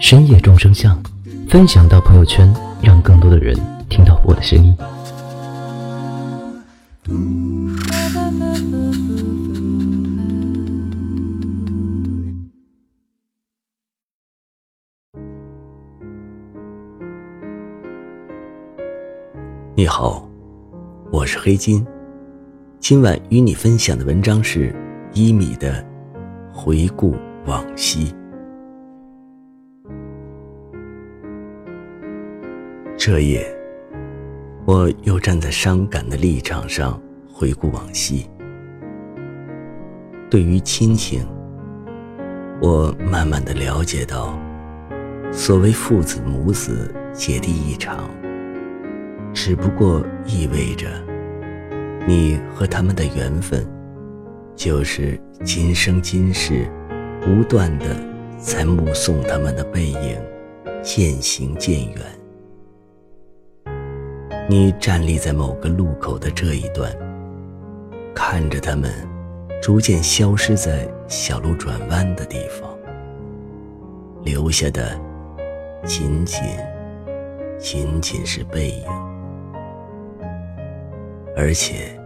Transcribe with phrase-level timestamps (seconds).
[0.00, 1.00] 深夜众生相”，
[1.48, 3.56] 分享到朋友圈，让更多的人
[3.88, 4.76] 听到我的声音。
[19.76, 20.28] 你好，
[21.10, 21.84] 我是黑金。
[22.78, 24.74] 今晚与你分享的文章是
[25.12, 25.82] 一米的
[26.52, 28.06] 《回顾往昔》。
[33.06, 33.46] 这夜，
[34.64, 36.98] 我又站在伤感的立场上
[37.30, 38.26] 回顾往昔。
[40.30, 41.22] 对于亲情，
[42.62, 44.38] 我慢慢的了解到，
[45.30, 48.08] 所谓父子母子姐弟一场。
[49.34, 50.88] 只不过意味着，
[52.08, 53.68] 你和他们的缘分，
[54.56, 56.66] 就是今生今世，
[57.20, 57.84] 不断的
[58.38, 60.18] 在目送他们的背影
[60.82, 62.23] 渐行渐远。
[64.46, 66.94] 你站立在某个路口的这一段，
[68.14, 68.92] 看着他们
[69.62, 72.68] 逐渐消失在小路转弯的地方，
[74.22, 75.00] 留下的
[75.82, 76.42] 仅仅
[77.58, 78.84] 仅仅是背影。
[81.34, 81.98] 而且，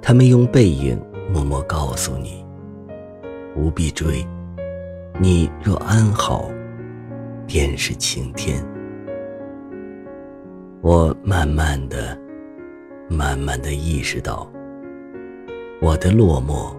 [0.00, 0.98] 他们用背影
[1.30, 2.42] 默默告诉你：
[3.54, 4.26] 不必追，
[5.20, 6.50] 你若安好，
[7.46, 8.64] 便是晴天。
[10.82, 12.18] 我慢慢的、
[13.08, 14.50] 慢慢的意识到，
[15.80, 16.76] 我的落寞，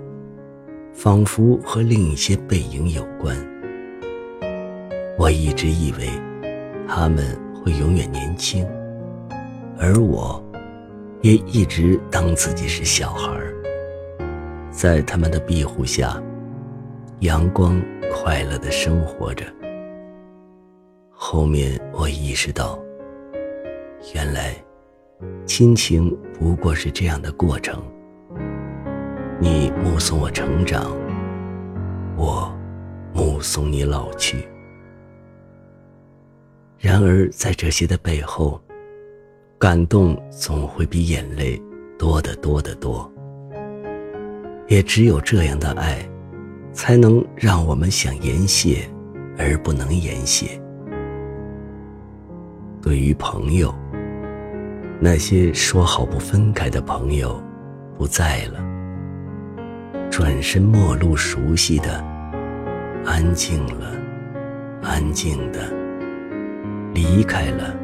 [0.92, 3.34] 仿佛和另一些背影有关。
[5.18, 6.10] 我一直以为，
[6.86, 7.26] 他们
[7.56, 8.68] 会永远年轻，
[9.80, 10.44] 而我。
[11.22, 13.32] 也一直当自己是小孩，
[14.70, 16.22] 在他们的庇护下，
[17.20, 17.82] 阳光
[18.12, 19.46] 快乐的生活着。
[21.10, 22.78] 后面我意识到，
[24.12, 24.54] 原来
[25.46, 27.82] 亲情不过是这样的过程。
[29.40, 30.92] 你目送我成长，
[32.18, 32.54] 我
[33.14, 34.46] 目送你老去。
[36.80, 38.62] 然而在这些的背后，
[39.58, 41.62] 感动总会比眼泪
[41.98, 43.10] 多得多得多，
[44.68, 46.06] 也只有这样的爱，
[46.74, 48.90] 才能让我们想言谢
[49.38, 50.62] 而不能言谢。
[52.82, 53.74] 对于朋友，
[55.04, 57.38] 那些说好不分开的朋友，
[57.98, 58.64] 不在了，
[60.10, 62.02] 转身陌路熟悉的，
[63.04, 63.92] 安静了，
[64.82, 65.60] 安静的，
[66.94, 67.76] 离开了，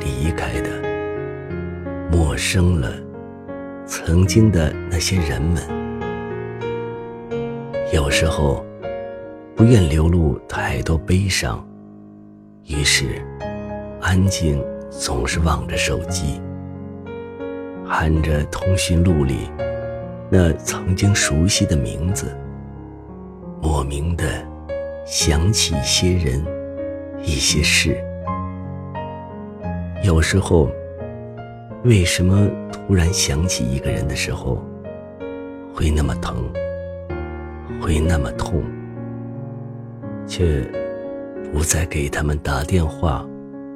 [0.00, 0.70] 离开的。
[2.10, 2.94] 陌生了，
[3.84, 5.62] 曾经的那些人们。
[7.92, 8.64] 有时候，
[9.54, 11.62] 不愿流露太多悲伤，
[12.64, 13.22] 于是，
[14.00, 14.58] 安静
[15.00, 16.40] 总是望着手机，
[17.86, 19.48] 喊着通讯录里
[20.28, 22.36] 那曾经熟悉的名字，
[23.62, 24.24] 莫名的
[25.06, 26.44] 想起一些人，
[27.22, 27.96] 一些事。
[30.02, 30.68] 有时候。
[31.84, 34.60] 为什么突然想起一个人的时候，
[35.72, 36.52] 会那么疼，
[37.80, 38.64] 会那么痛，
[40.26, 40.68] 却
[41.52, 43.24] 不再给他们打电话、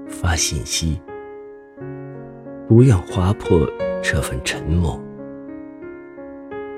[0.09, 1.01] 发信息，
[2.75, 3.69] 不愿划破
[4.03, 4.99] 这份沉默，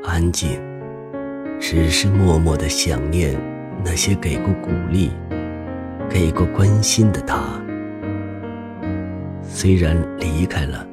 [0.03, 0.61] 安静，
[1.61, 3.41] 只是默默的想念
[3.85, 5.13] 那些给过鼓励、
[6.11, 7.45] 给过关心的他，
[9.41, 10.85] 虽然离开了。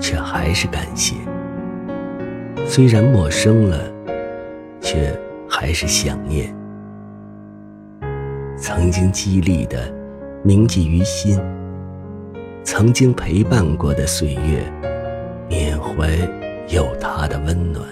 [0.00, 1.14] 却还是感谢，
[2.66, 3.88] 虽然陌生了，
[4.80, 5.16] 却
[5.48, 6.52] 还是想念。
[8.56, 9.92] 曾经激励的，
[10.42, 11.38] 铭记于心；
[12.70, 14.62] 曾经陪伴过的岁月，
[15.48, 16.10] 缅怀
[16.68, 17.82] 有他的温暖。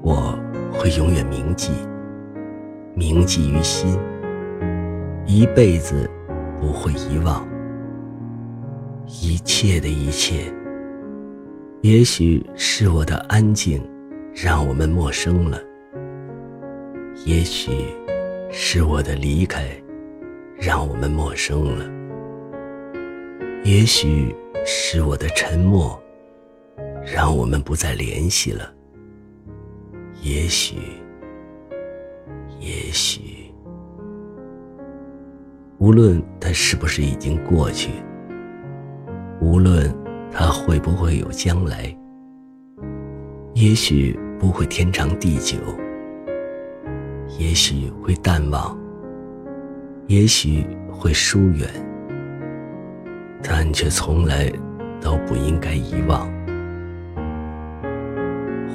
[0.00, 0.34] 我
[0.72, 1.72] 会永远铭记，
[2.94, 3.98] 铭记于心，
[5.26, 6.10] 一辈子
[6.58, 7.46] 不会遗忘。
[9.06, 10.50] 一切的一切，
[11.82, 13.78] 也许是我的安静
[14.34, 15.58] 让我们陌生了；
[17.26, 17.70] 也许
[18.50, 19.68] 是我的离开
[20.58, 21.97] 让我们陌生了。
[23.64, 24.34] 也许
[24.64, 26.00] 是我的沉默，
[27.04, 28.72] 让我们不再联系了。
[30.22, 30.76] 也许，
[32.58, 33.52] 也许，
[35.78, 37.90] 无论它是不是已经过去，
[39.40, 39.94] 无论
[40.32, 41.94] 它会不会有将来，
[43.54, 45.56] 也许不会天长地久，
[47.38, 48.76] 也许会淡忘，
[50.06, 51.68] 也许会疏远，
[53.42, 54.50] 但却从来
[55.00, 56.28] 都不应该遗忘。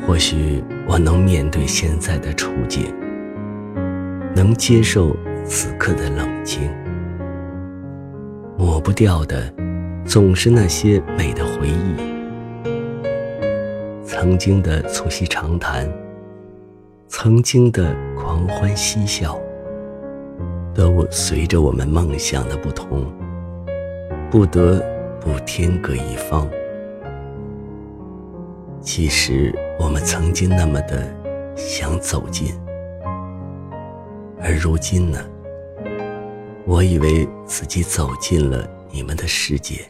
[0.06, 2.94] 或许我能面对现在的处境，
[4.36, 5.16] 能接受
[5.46, 6.70] 此刻的冷清。
[8.58, 9.52] 抹不掉的，
[10.06, 11.96] 总是那些美的回忆，
[14.04, 15.90] 曾经的促膝长谈，
[17.08, 19.40] 曾经的狂欢嬉笑，
[20.74, 23.12] 都随着我们梦想的不同，
[24.34, 24.84] 不得
[25.22, 26.50] 不天各一方。
[28.82, 31.08] 其实我们曾经那么的
[31.56, 32.52] 想走近，
[34.42, 35.24] 而如今呢？
[36.66, 39.88] 我以为自己走进了你们的世界，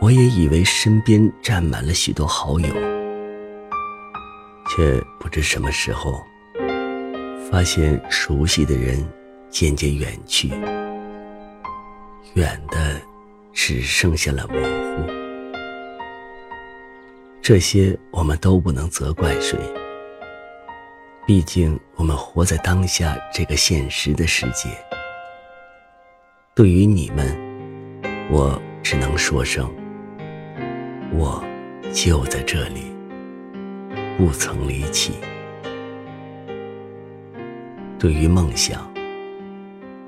[0.00, 2.74] 我也以为身边站满了许多好友，
[4.70, 6.18] 却不知什么时候，
[7.50, 9.06] 发现熟悉的人
[9.50, 10.50] 渐渐远去，
[12.34, 13.00] 远的
[13.52, 15.12] 只剩下了模糊。
[17.42, 19.58] 这些我们都不能责怪谁，
[21.26, 24.68] 毕竟我们活在当下这个现实的世界。
[26.54, 27.36] 对于你们，
[28.30, 29.72] 我只能说声：
[31.12, 31.42] 我
[31.92, 32.92] 就在这里，
[34.18, 35.14] 不曾离弃。
[37.98, 38.89] 对于梦想，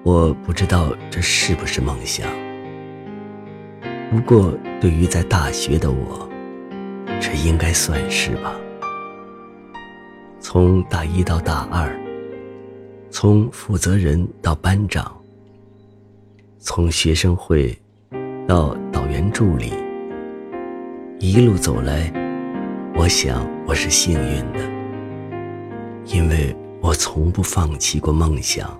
[0.04, 2.28] 我不知道这是不是梦想，
[4.10, 6.28] 不过对于在大学的我。
[7.20, 8.52] 这应该算是吧。
[10.40, 11.96] 从大一到大二，
[13.10, 15.16] 从负责人到班长，
[16.58, 17.78] 从学生会
[18.48, 19.72] 到导员助理，
[21.20, 22.12] 一路走来，
[22.96, 24.58] 我想我是幸运的，
[26.06, 28.76] 因为我从不放弃过梦想。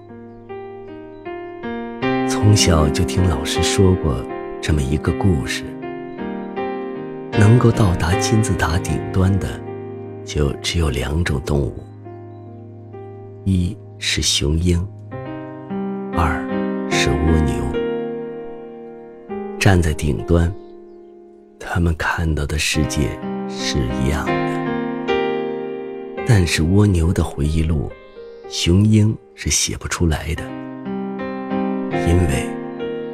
[2.42, 4.20] 从小就听老师说过
[4.60, 5.62] 这么一个故事。
[7.38, 9.48] 能够到达金字塔顶端的，
[10.24, 11.72] 就只有两种动物：
[13.44, 14.84] 一是雄鹰，
[16.16, 16.44] 二
[16.90, 17.54] 是蜗牛。
[19.60, 20.52] 站在顶端，
[21.60, 23.16] 他们看到的世界
[23.48, 25.14] 是一样的。
[26.26, 27.88] 但是蜗牛的回忆录，
[28.48, 30.42] 雄鹰是写不出来的，
[32.06, 32.48] 因为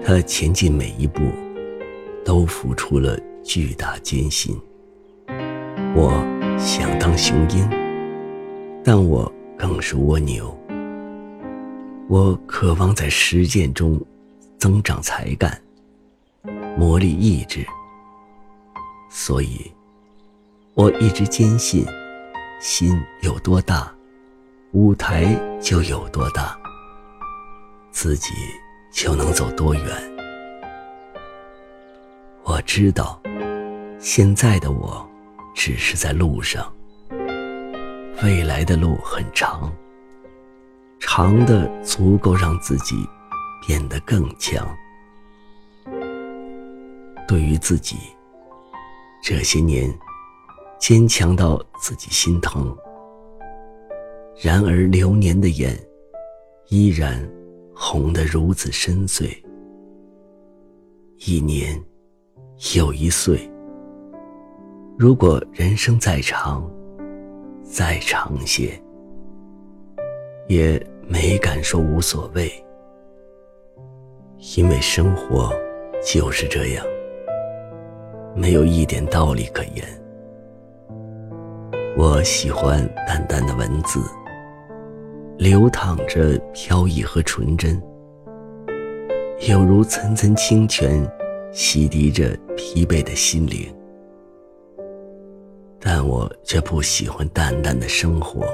[0.05, 1.23] 他前进每一步，
[2.25, 3.19] 都付出了。
[3.45, 4.55] 巨大艰辛。
[5.97, 6.23] 我
[6.59, 7.67] 想当雄鹰，
[8.85, 10.55] 但我更是蜗牛。
[12.09, 13.99] 我渴望在实践中
[14.59, 15.59] 增长才干，
[16.77, 17.65] 磨砺意志。
[19.09, 19.73] 所以，
[20.75, 21.87] 我一直坚信，
[22.61, 23.91] 心有多大，
[24.73, 26.55] 舞台就有多大，
[27.91, 28.29] 自己
[28.91, 29.85] 就能走多远。
[32.45, 33.21] 我知道。
[34.01, 35.05] 现在的我，
[35.57, 36.73] 只是在路上。
[38.23, 39.73] 未来的路很长，
[41.01, 42.95] 长的足够让自己
[43.67, 44.65] 变得更强。
[47.27, 47.97] 对于自己，
[49.21, 49.93] 这些年
[50.79, 52.73] 坚强到自己心疼。
[54.41, 55.77] 然而流年的眼，
[56.69, 57.21] 依然
[57.81, 59.31] 红得如此深邃。
[61.29, 61.81] 一年
[62.75, 63.39] 又一岁。
[64.99, 66.69] 如果人生再长，
[67.63, 68.71] 再长些，
[70.49, 72.51] 也没敢说无所谓，
[74.57, 75.53] 因为生活
[76.05, 76.85] 就是这样，
[78.35, 79.85] 没有一点道理可言。
[81.97, 84.01] 我喜欢淡淡的文字，
[85.39, 87.81] 流淌着飘逸和纯真，
[89.49, 91.09] 有如层层清泉，
[91.53, 93.73] 洗涤着疲惫的心灵。
[95.79, 98.45] 但我却不喜欢淡淡的生活，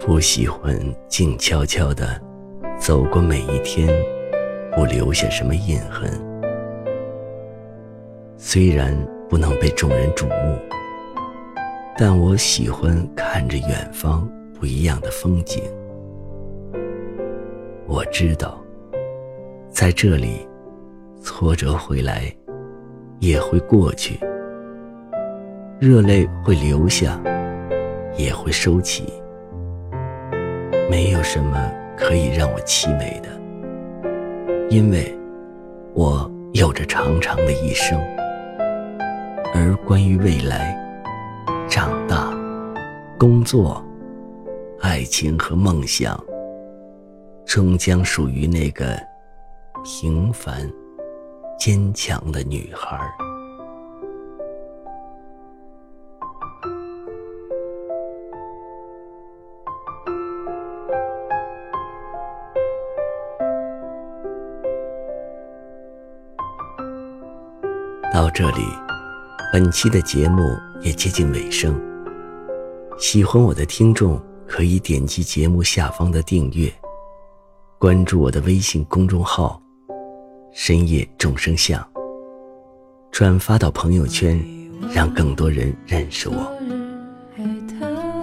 [0.00, 2.20] 不喜欢静悄悄的
[2.76, 3.88] 走过每一天，
[4.74, 6.10] 不留下什么印痕。
[8.36, 8.92] 虽然
[9.28, 10.58] 不能被众人瞩目，
[11.96, 14.28] 但我喜欢看着远方
[14.60, 15.62] 不一样的风景。
[17.86, 18.62] 我知道，
[19.70, 20.46] 在这里，
[21.22, 22.30] 挫折回来，
[23.20, 24.18] 也会过去；
[25.80, 27.18] 热泪会流下，
[28.18, 29.10] 也会收起。
[30.90, 33.30] 没有什么可以让我凄美的，
[34.68, 35.16] 因为
[35.94, 37.98] 我有着长长的一生。
[39.54, 40.76] 而关于未来，
[41.66, 42.30] 长大、
[43.18, 43.82] 工作、
[44.80, 46.18] 爱情和梦想。
[47.46, 48.96] 终将属于那个
[49.82, 50.70] 平凡、
[51.58, 52.96] 坚强的女孩。
[68.12, 68.62] 到这里，
[69.52, 70.42] 本期的节目
[70.82, 71.74] 也接近尾声。
[72.96, 74.20] 喜欢我的听众
[74.50, 76.68] 可以点击节目下方的订阅。
[77.78, 79.62] 关注我的微信公众号
[80.52, 81.80] “深夜众生相”，
[83.12, 84.44] 转发到朋友圈，
[84.92, 86.52] 让更多人认识我。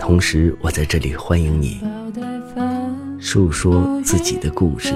[0.01, 1.79] 同时，我在这里欢迎你
[3.21, 4.93] 诉说自己的故事，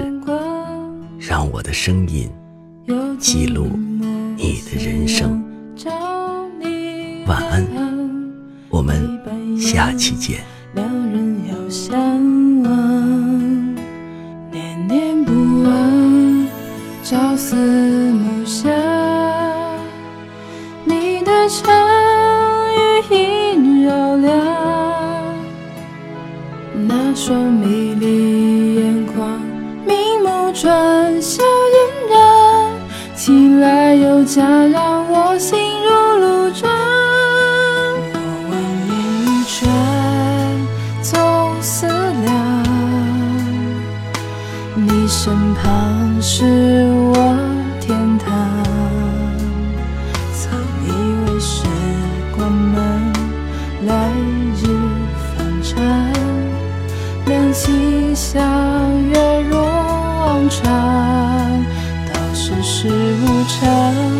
[1.18, 2.30] 让我的声音
[3.18, 3.68] 记录
[4.36, 5.42] 你的人生。
[7.26, 7.66] 晚安，
[8.68, 10.51] 我们下期见。
[10.74, 11.94] 两人遥相
[12.62, 13.74] 望
[14.50, 16.48] 念念不忘
[17.04, 18.72] 朝思暮想
[20.84, 21.70] 你的城
[23.10, 24.34] 余音绕梁
[26.88, 29.42] 那双美丽眼眶
[29.86, 35.71] 明眸转笑嫣然起来又加让我心
[58.14, 60.64] 相约若往常，
[62.06, 64.11] 道世事无常，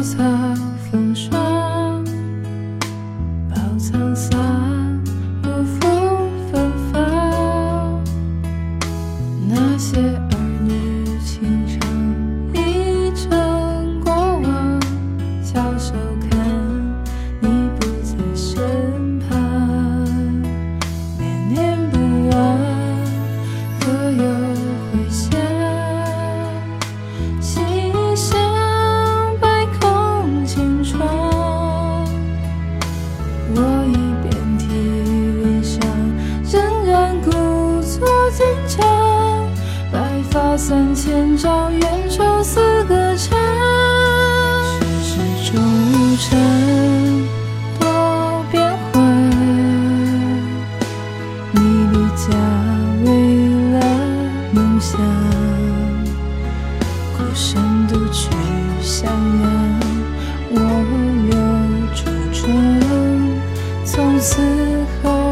[0.04, 0.22] 草
[0.90, 1.53] 风霜。
[41.04, 43.38] 千朝远愁似歌唱
[44.64, 45.60] 世事中
[45.92, 46.30] 无常
[47.78, 48.72] 多变
[51.52, 51.60] 你
[52.16, 52.24] 家
[53.04, 53.10] 为
[53.74, 53.76] 了
[54.52, 54.98] 梦想
[57.18, 58.30] 孤身独去
[58.80, 59.04] 襄
[59.42, 59.80] 阳
[60.52, 60.56] 我
[63.84, 64.40] 从此
[65.02, 65.23] 后